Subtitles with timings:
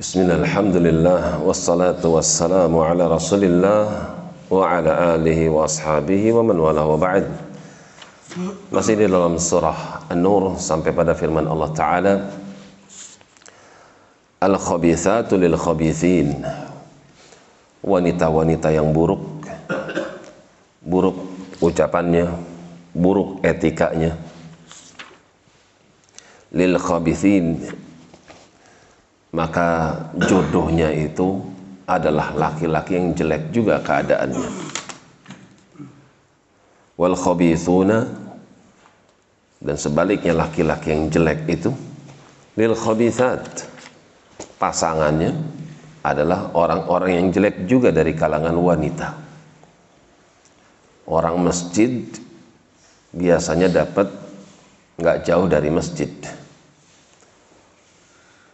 [0.00, 3.84] Alhamdulillah, wassalatu wassalamu ala rasulillah
[4.48, 7.28] wa ala alihi wa ashabihi wa man wala wa ba'd.
[8.72, 12.14] Masih di dalam surah An-Nur sampai pada firman Allah Ta'ala
[14.40, 16.48] Al-khabithatu lil-khabithin.
[17.84, 19.20] Wanita-wanita yang buruk.
[20.80, 21.28] Buruk
[21.60, 22.24] ucapannya
[22.96, 24.16] Buruk etikanya.
[26.56, 27.68] Lil-khabithin
[29.30, 29.94] maka
[30.26, 31.38] jodohnya itu
[31.86, 34.50] adalah laki-laki yang jelek juga keadaannya.
[36.98, 38.06] Wal khabithuna
[39.60, 41.70] dan sebaliknya laki-laki yang jelek itu
[42.58, 43.66] lil khabithat
[44.60, 45.32] pasangannya
[46.00, 49.08] adalah orang-orang yang jelek juga dari kalangan wanita.
[51.10, 52.06] Orang masjid
[53.10, 54.06] biasanya dapat
[55.00, 56.08] nggak jauh dari masjid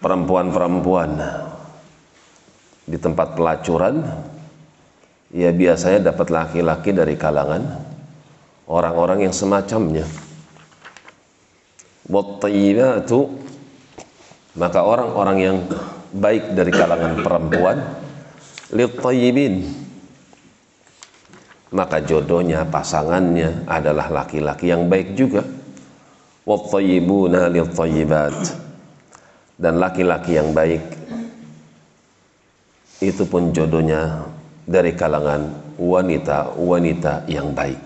[0.00, 1.10] perempuan-perempuan.
[2.90, 4.02] Di tempat pelacuran
[5.30, 7.62] ya biasanya dapat laki-laki dari kalangan
[8.66, 10.02] orang-orang yang semacamnya.
[12.10, 13.30] Wattayyibatu
[14.58, 15.56] maka orang-orang yang
[16.10, 17.78] baik dari kalangan perempuan
[18.74, 19.62] litayyibin
[21.70, 25.46] maka jodohnya pasangannya adalah laki-laki yang baik juga.
[26.42, 28.34] Wattayyibuna litayyibat
[29.60, 30.80] dan laki-laki yang baik
[33.04, 34.24] itu pun jodohnya
[34.64, 37.80] dari kalangan wanita-wanita yang baik.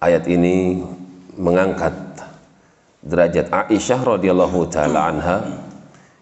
[0.00, 0.80] Ayat ini
[1.40, 1.92] mengangkat
[3.00, 5.36] derajat Aisyah radhiyallahu taala anha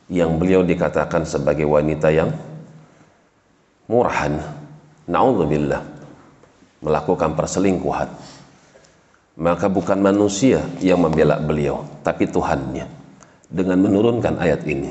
[0.07, 2.31] yang beliau dikatakan sebagai wanita yang
[3.91, 4.39] murahan,
[5.11, 5.83] naudzubillah,
[6.83, 8.11] melakukan perselingkuhan.
[9.35, 13.04] Maka bukan manusia yang membela beliau, tapi Tuhannya
[13.55, 14.91] dengan menurunkan ayat ini.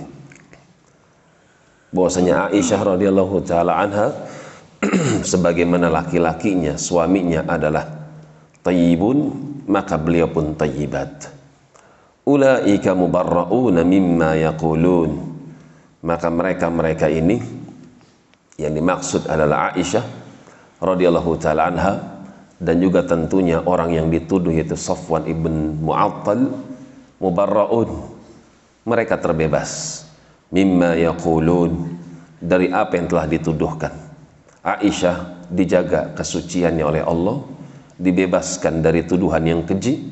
[1.91, 4.07] Bahwasanya Aisyah radhiyallahu taala anha
[5.31, 7.85] sebagaimana laki-lakinya suaminya adalah
[8.63, 9.17] tayyibun
[9.67, 11.27] maka beliau pun tayyibat.
[12.23, 15.35] Ulaika mubarrauna mimma yaqulun.
[16.03, 17.39] Maka mereka-mereka ini
[18.59, 20.03] yang dimaksud adalah Aisyah
[20.83, 21.93] radhiyallahu taala anha
[22.59, 26.51] dan juga tentunya orang yang dituduh yaitu Safwan ibn Mu'attal
[27.23, 28.12] mubarraun
[28.83, 30.03] mereka terbebas.
[30.53, 31.97] Mimma yaqulun
[32.37, 33.93] dari apa yang telah dituduhkan.
[34.63, 37.43] Aisyah dijaga kesuciannya oleh Allah
[37.99, 40.11] dibebaskan dari tuduhan yang keji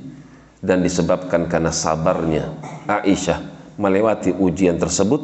[0.61, 2.53] dan disebabkan karena sabarnya
[2.85, 3.41] Aisyah
[3.81, 5.21] melewati ujian tersebut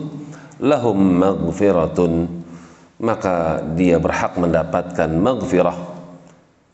[0.58, 2.26] lahum maghfiratun
[2.98, 5.78] maka dia berhak mendapatkan maghfirah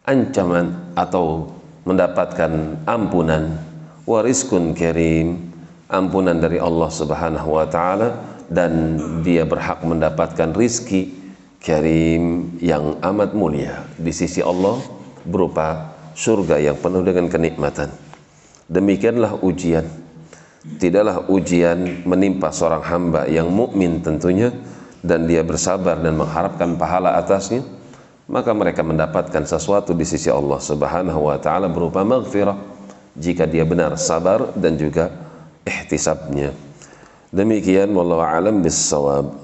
[0.07, 1.51] ancaman atau
[1.83, 3.59] mendapatkan ampunan
[4.07, 5.52] wariskun karim
[5.91, 11.11] ampunan dari Allah Subhanahu wa taala dan dia berhak mendapatkan rizki
[11.63, 14.83] karim yang amat mulia di sisi Allah
[15.23, 17.89] berupa surga yang penuh dengan kenikmatan.
[18.67, 19.87] Demikianlah ujian.
[20.63, 24.55] Tidaklah ujian menimpa seorang hamba yang mukmin tentunya
[25.03, 27.67] dan dia bersabar dan mengharapkan pahala atasnya,
[28.31, 32.55] maka mereka mendapatkan sesuatu di sisi Allah Subhanahu wa taala berupa maghfirah
[33.19, 35.11] jika dia benar sabar dan juga
[35.67, 36.55] ihtisabnya.
[37.33, 39.42] Demikian wallahu alam bissawab.